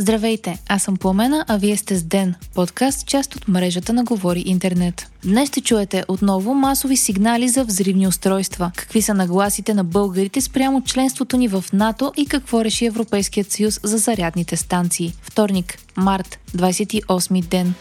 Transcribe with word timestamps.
Здравейте, 0.00 0.58
аз 0.68 0.82
съм 0.82 0.96
Пламена, 0.96 1.44
а 1.48 1.56
вие 1.56 1.76
сте 1.76 1.96
с 1.96 2.02
Ден, 2.02 2.34
подкаст, 2.54 3.06
част 3.06 3.36
от 3.36 3.48
мрежата 3.48 3.92
на 3.92 4.04
Говори 4.04 4.42
Интернет. 4.46 5.06
Днес 5.24 5.48
ще 5.48 5.60
чуете 5.60 6.04
отново 6.08 6.54
масови 6.54 6.96
сигнали 6.96 7.48
за 7.48 7.64
взривни 7.64 8.06
устройства, 8.06 8.72
какви 8.76 9.02
са 9.02 9.14
нагласите 9.14 9.74
на 9.74 9.84
българите 9.84 10.40
спрямо 10.40 10.84
членството 10.84 11.36
ни 11.36 11.48
в 11.48 11.64
НАТО 11.72 12.12
и 12.16 12.26
какво 12.26 12.64
реши 12.64 12.86
Европейският 12.86 13.50
съюз 13.50 13.80
за 13.82 13.98
зарядните 13.98 14.56
станции. 14.56 15.12
Вторник, 15.22 15.78
март, 15.96 16.38
28 16.56 17.44
ден. 17.44 17.74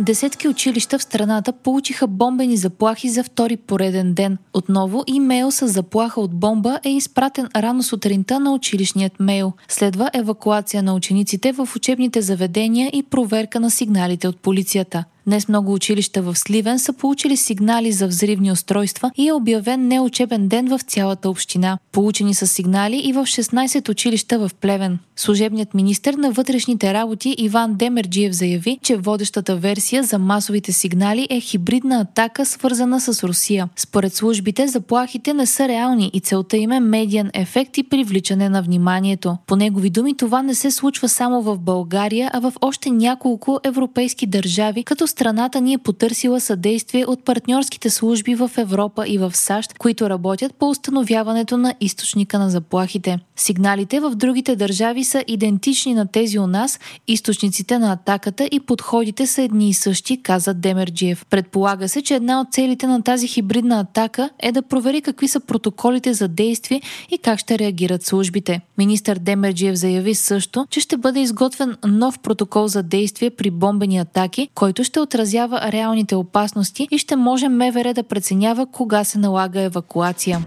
Десетки 0.00 0.48
училища 0.48 0.98
в 0.98 1.02
страната 1.02 1.52
получиха 1.52 2.06
бомбени 2.06 2.56
заплахи 2.56 3.08
за 3.08 3.24
втори 3.24 3.56
пореден 3.56 4.14
ден. 4.14 4.38
Отново 4.54 5.04
имейл 5.06 5.50
с 5.50 5.68
заплаха 5.68 6.20
от 6.20 6.34
бомба 6.34 6.80
е 6.84 6.90
изпратен 6.90 7.48
рано 7.56 7.82
сутринта 7.82 8.40
на 8.40 8.52
училищният 8.52 9.20
мейл. 9.20 9.52
Следва 9.68 10.10
евакуация 10.14 10.82
на 10.82 10.94
учениците 10.94 11.52
в 11.52 11.68
учебните 11.76 12.22
заведения 12.22 12.90
и 12.92 13.02
проверка 13.02 13.60
на 13.60 13.70
сигналите 13.70 14.28
от 14.28 14.40
полицията. 14.40 15.04
Днес 15.26 15.48
много 15.48 15.72
училища 15.72 16.22
в 16.22 16.36
Сливен 16.36 16.78
са 16.78 16.92
получили 16.92 17.36
сигнали 17.36 17.92
за 17.92 18.06
взривни 18.06 18.52
устройства 18.52 19.10
и 19.16 19.28
е 19.28 19.32
обявен 19.32 19.88
неучебен 19.88 20.48
ден 20.48 20.68
в 20.68 20.80
цялата 20.86 21.30
община. 21.30 21.78
Получени 21.96 22.34
са 22.34 22.46
сигнали 22.46 22.96
и 23.04 23.12
в 23.12 23.22
16 23.22 23.88
училища 23.88 24.38
в 24.38 24.50
Плевен. 24.60 24.98
Служебният 25.18 25.74
министр 25.74 26.12
на 26.12 26.30
вътрешните 26.30 26.94
работи 26.94 27.34
Иван 27.38 27.74
Демерджиев 27.74 28.32
заяви, 28.32 28.78
че 28.82 28.96
водещата 28.96 29.56
версия 29.56 30.02
за 30.02 30.18
масовите 30.18 30.72
сигнали 30.72 31.26
е 31.30 31.40
хибридна 31.40 32.00
атака, 32.00 32.46
свързана 32.46 33.00
с 33.00 33.24
Русия. 33.24 33.68
Според 33.76 34.14
службите, 34.14 34.68
заплахите 34.68 35.34
не 35.34 35.46
са 35.46 35.68
реални 35.68 36.10
и 36.14 36.20
целта 36.20 36.56
им 36.56 36.72
е 36.72 36.80
медиан 36.80 37.30
ефект 37.34 37.78
и 37.78 37.82
привличане 37.82 38.48
на 38.48 38.62
вниманието. 38.62 39.36
По 39.46 39.56
негови 39.56 39.90
думи, 39.90 40.16
това 40.16 40.42
не 40.42 40.54
се 40.54 40.70
случва 40.70 41.08
само 41.08 41.42
в 41.42 41.58
България, 41.58 42.30
а 42.32 42.40
в 42.40 42.52
още 42.60 42.90
няколко 42.90 43.60
европейски 43.64 44.26
държави, 44.26 44.84
като 44.84 45.06
страната 45.06 45.60
ни 45.60 45.72
е 45.72 45.78
потърсила 45.78 46.40
съдействие 46.40 47.04
от 47.06 47.24
партньорските 47.24 47.90
служби 47.90 48.34
в 48.34 48.50
Европа 48.56 49.04
и 49.08 49.18
в 49.18 49.36
САЩ, 49.36 49.78
които 49.78 50.10
работят 50.10 50.54
по 50.54 50.68
установяването 50.68 51.56
на 51.56 51.74
източника 51.86 52.38
на 52.38 52.50
заплахите. 52.50 53.18
Сигналите 53.36 54.00
в 54.00 54.14
другите 54.14 54.56
държави 54.56 55.04
са 55.04 55.24
идентични 55.28 55.94
на 55.94 56.06
тези 56.06 56.38
у 56.38 56.46
нас, 56.46 56.80
източниците 57.08 57.78
на 57.78 57.92
атаката 57.92 58.48
и 58.52 58.60
подходите 58.60 59.26
са 59.26 59.42
едни 59.42 59.68
и 59.68 59.74
същи, 59.74 60.22
каза 60.22 60.54
Демерджиев. 60.54 61.26
Предполага 61.30 61.88
се, 61.88 62.02
че 62.02 62.14
една 62.14 62.40
от 62.40 62.48
целите 62.52 62.86
на 62.86 63.02
тази 63.02 63.28
хибридна 63.28 63.80
атака 63.80 64.30
е 64.38 64.52
да 64.52 64.62
провери 64.62 65.00
какви 65.00 65.28
са 65.28 65.40
протоколите 65.40 66.14
за 66.14 66.28
действие 66.28 66.82
и 67.10 67.18
как 67.18 67.38
ще 67.38 67.58
реагират 67.58 68.06
службите. 68.06 68.60
Министър 68.78 69.18
Демерджиев 69.18 69.74
заяви 69.76 70.14
също, 70.14 70.66
че 70.70 70.80
ще 70.80 70.96
бъде 70.96 71.20
изготвен 71.20 71.76
нов 71.86 72.18
протокол 72.18 72.68
за 72.68 72.82
действие 72.82 73.30
при 73.30 73.50
бомбени 73.50 73.98
атаки, 73.98 74.48
който 74.54 74.84
ще 74.84 75.00
отразява 75.00 75.72
реалните 75.72 76.14
опасности 76.14 76.88
и 76.90 76.98
ще 76.98 77.16
може 77.16 77.48
МВР 77.48 77.94
да 77.94 78.02
преценява 78.02 78.66
кога 78.66 79.04
се 79.04 79.18
налага 79.18 79.60
евакуация. 79.60 80.46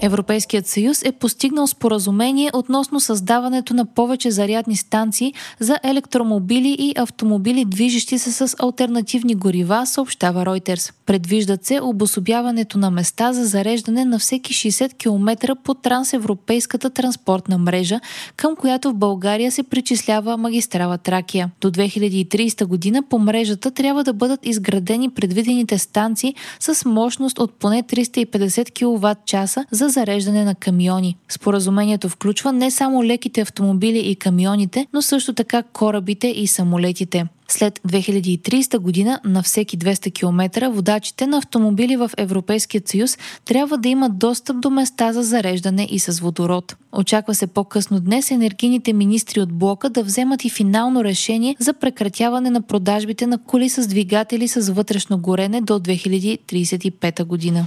Европейският 0.00 0.66
съюз 0.66 1.02
е 1.04 1.12
постигнал 1.12 1.66
споразумение 1.66 2.50
относно 2.54 3.00
създаването 3.00 3.74
на 3.74 3.86
повече 3.86 4.30
зарядни 4.30 4.76
станции 4.76 5.34
за 5.60 5.78
електромобили 5.84 6.76
и 6.78 6.94
автомобили, 6.96 7.64
движещи 7.64 8.18
се 8.18 8.32
с 8.32 8.56
альтернативни 8.58 9.34
горива, 9.34 9.86
съобщава 9.86 10.44
Reuters. 10.44 10.92
Предвиждат 11.06 11.64
се 11.64 11.80
обособяването 11.82 12.78
на 12.78 12.90
места 12.90 13.32
за 13.32 13.44
зареждане 13.44 14.04
на 14.04 14.18
всеки 14.18 14.52
60 14.54 14.96
км 14.96 15.56
по 15.64 15.74
трансевропейската 15.74 16.90
транспортна 16.90 17.58
мрежа, 17.58 18.00
към 18.36 18.56
която 18.56 18.90
в 18.90 18.94
България 18.94 19.52
се 19.52 19.62
причислява 19.62 20.36
магистрала 20.36 20.98
Тракия. 20.98 21.50
До 21.60 21.70
2030 21.70 22.64
година 22.64 23.02
по 23.02 23.18
мрежата 23.18 23.70
трябва 23.70 24.04
да 24.04 24.12
бъдат 24.12 24.46
изградени 24.46 25.10
предвидените 25.10 25.78
станции 25.78 26.34
с 26.60 26.84
мощност 26.84 27.38
от 27.38 27.52
поне 27.54 27.82
350 27.82 28.72
кВт 28.72 29.18
часа 29.26 29.64
за 29.70 29.85
за 29.88 29.92
зареждане 29.92 30.44
на 30.44 30.54
камиони. 30.54 31.16
Споразумението 31.28 32.08
включва 32.08 32.52
не 32.52 32.70
само 32.70 33.04
леките 33.04 33.40
автомобили 33.40 33.98
и 33.98 34.16
камионите, 34.16 34.86
но 34.92 35.02
също 35.02 35.32
така 35.32 35.62
корабите 35.62 36.28
и 36.28 36.46
самолетите. 36.46 37.26
След 37.48 37.78
2030 37.78 38.78
година 38.78 39.20
на 39.24 39.42
всеки 39.42 39.78
200 39.78 40.12
км 40.12 40.70
водачите 40.70 41.26
на 41.26 41.38
автомобили 41.38 41.96
в 41.96 42.10
Европейския 42.16 42.82
съюз 42.86 43.18
трябва 43.44 43.78
да 43.78 43.88
имат 43.88 44.18
достъп 44.18 44.60
до 44.60 44.70
места 44.70 45.12
за 45.12 45.22
зареждане 45.22 45.88
и 45.90 45.98
с 45.98 46.20
водород. 46.20 46.76
Очаква 46.92 47.34
се 47.34 47.46
по-късно 47.46 48.00
днес 48.00 48.30
енергийните 48.30 48.92
министри 48.92 49.40
от 49.40 49.52
блока 49.52 49.90
да 49.90 50.02
вземат 50.02 50.44
и 50.44 50.50
финално 50.50 51.04
решение 51.04 51.56
за 51.58 51.74
прекратяване 51.74 52.50
на 52.50 52.62
продажбите 52.62 53.26
на 53.26 53.38
коли 53.38 53.68
с 53.68 53.86
двигатели 53.86 54.48
с 54.48 54.72
вътрешно 54.72 55.18
горене 55.18 55.60
до 55.60 55.72
2035 55.72 57.24
година. 57.24 57.66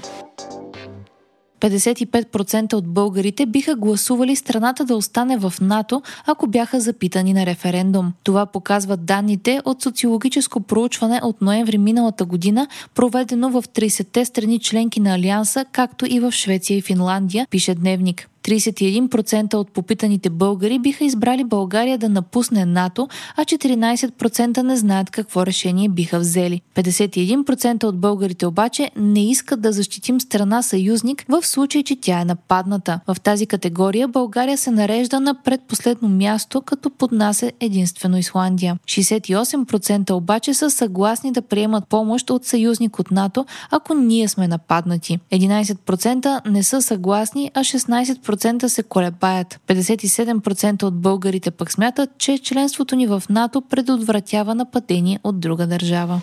55% 1.60 2.74
от 2.74 2.88
българите 2.88 3.46
биха 3.46 3.76
гласували 3.76 4.36
страната 4.36 4.86
да 4.86 4.96
остане 4.96 5.38
в 5.38 5.54
НАТО, 5.62 6.02
ако 6.26 6.48
бяха 6.48 6.80
запитани 6.80 7.34
на 7.34 7.46
референдум. 7.46 8.14
Това 8.24 8.46
показват 8.46 9.06
данните 9.06 9.62
от 9.66 9.82
социологическо 9.82 10.60
проучване 10.62 11.20
от 11.24 11.42
ноември 11.42 11.78
миналата 11.78 12.26
година, 12.26 12.68
проведено 12.96 13.50
в 13.50 13.64
30-те 13.64 14.26
страни 14.26 14.60
членки 14.60 15.00
на 15.00 15.16
Алианса, 15.16 15.66
както 15.72 16.06
и 16.06 16.20
в 16.20 16.32
Швеция 16.32 16.78
и 16.78 16.82
Финландия, 16.82 17.48
пише 17.50 17.76
Дневник. 17.76 18.30
31% 18.44 19.54
от 19.54 19.72
попитаните 19.72 20.30
българи 20.30 20.80
биха 20.80 21.06
избрали 21.06 21.44
България 21.44 21.98
да 21.98 22.10
напусне 22.10 22.66
НАТО, 22.66 23.08
а 23.36 23.46
14% 23.46 24.62
не 24.62 24.78
знаят 24.78 25.10
какво 25.10 25.46
решение 25.46 25.90
биха 25.90 26.20
взели. 26.20 26.62
51% 26.76 27.84
от 27.84 28.00
българите 28.00 28.48
обаче 28.48 28.92
не 28.96 29.30
искат 29.30 29.62
да 29.62 29.72
защитим 29.72 30.22
страна 30.22 30.62
съюзник 30.62 31.26
в 31.30 31.46
случай, 31.46 31.84
че 31.84 31.96
тя 32.02 32.22
е 32.22 32.26
нападната. 32.26 33.00
В 33.08 33.22
тази 33.22 33.46
категория 33.46 34.08
България 34.08 34.58
се 34.58 34.72
нарежда 34.72 35.20
на 35.20 35.44
предпоследно 35.44 36.10
място, 36.10 36.62
като 36.62 36.90
поднася 36.90 37.52
единствено 37.60 38.18
Исландия. 38.18 38.78
68% 38.86 40.12
обаче 40.12 40.54
са 40.54 40.70
съгласни 40.70 41.32
да 41.32 41.42
приемат 41.42 41.88
помощ 41.88 42.30
от 42.30 42.46
съюзник 42.46 43.00
от 43.00 43.12
НАТО, 43.12 43.46
ако 43.72 43.94
ние 43.94 44.28
сме 44.28 44.48
нападнати. 44.48 45.20
11% 45.32 46.50
не 46.50 46.64
са 46.64 46.82
съгласни, 46.82 47.52
а 47.54 47.60
16% 47.60 48.29
50% 48.30 48.68
се 48.68 48.84
колебаят. 48.84 49.60
57% 49.68 50.84
от 50.84 51.02
българите 51.02 51.52
пък 51.52 51.72
смятат, 51.72 52.10
че 52.18 52.38
членството 52.38 52.96
ни 52.96 53.08
в 53.08 53.24
НАТО 53.30 53.62
предотвратява 53.62 54.56
нападение 54.56 55.20
от 55.24 55.40
друга 55.40 55.68
държава. 55.68 56.22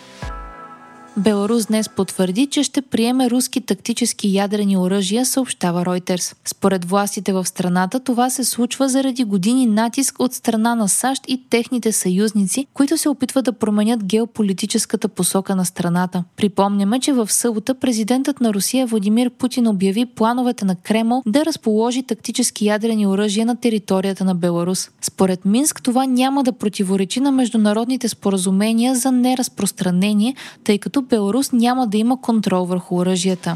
Беларус 1.17 1.65
днес 1.65 1.89
потвърди, 1.89 2.45
че 2.45 2.63
ще 2.63 2.81
приеме 2.81 3.29
руски 3.29 3.61
тактически 3.61 4.35
ядрени 4.35 4.77
оръжия, 4.77 5.25
съобщава 5.25 5.85
Reuters. 5.85 6.35
Според 6.45 6.85
властите 6.85 7.33
в 7.33 7.45
страната 7.45 7.99
това 7.99 8.29
се 8.29 8.43
случва 8.43 8.89
заради 8.89 9.23
години 9.23 9.65
натиск 9.65 10.15
от 10.19 10.33
страна 10.33 10.75
на 10.75 10.89
САЩ 10.89 11.23
и 11.27 11.41
техните 11.49 11.91
съюзници, 11.91 12.67
които 12.73 12.97
се 12.97 13.09
опитват 13.09 13.45
да 13.45 13.53
променят 13.53 14.03
геополитическата 14.03 15.07
посока 15.07 15.55
на 15.55 15.65
страната. 15.65 16.23
Припомняме, 16.35 16.99
че 16.99 17.13
в 17.13 17.31
събота 17.31 17.75
президентът 17.75 18.41
на 18.41 18.53
Русия 18.53 18.87
Владимир 18.87 19.29
Путин 19.29 19.67
обяви 19.67 20.05
плановете 20.05 20.65
на 20.65 20.75
Кремъл 20.75 21.23
да 21.25 21.45
разположи 21.45 22.03
тактически 22.03 22.65
ядрени 22.65 23.07
оръжия 23.07 23.45
на 23.45 23.55
територията 23.55 24.25
на 24.25 24.35
Беларус. 24.35 24.89
Според 25.01 25.45
Минск 25.45 25.81
това 25.83 26.05
няма 26.05 26.43
да 26.43 26.51
противоречи 26.51 27.19
на 27.19 27.31
международните 27.31 28.09
споразумения 28.09 28.95
за 28.95 29.11
неразпространение, 29.11 30.35
тъй 30.63 30.77
като 30.77 31.06
Беларус 31.09 31.51
няма 31.51 31.87
да 31.87 31.97
има 31.97 32.21
контрол 32.21 32.65
върху 32.65 32.95
оръжията. 32.95 33.55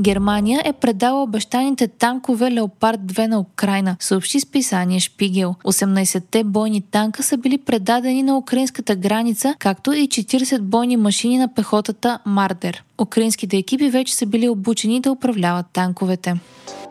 Германия 0.00 0.62
е 0.64 0.72
предала 0.72 1.22
обещаните 1.22 1.88
танкове 1.88 2.50
Леопард 2.50 3.00
2 3.00 3.26
на 3.26 3.40
Украина, 3.40 3.96
съобщи 4.00 4.40
списание 4.40 5.00
Шпигел. 5.00 5.54
18-те 5.64 6.44
бойни 6.44 6.80
танка 6.80 7.22
са 7.22 7.36
били 7.36 7.58
предадени 7.58 8.22
на 8.22 8.38
украинската 8.38 8.96
граница, 8.96 9.54
както 9.58 9.92
и 9.92 10.08
40 10.08 10.60
бойни 10.60 10.96
машини 10.96 11.38
на 11.38 11.54
пехотата 11.54 12.18
Мардер. 12.26 12.84
Украинските 13.00 13.56
екипи 13.56 13.90
вече 13.90 14.14
са 14.14 14.26
били 14.26 14.48
обучени 14.48 15.00
да 15.00 15.12
управляват 15.12 15.66
танковете. 15.72 16.34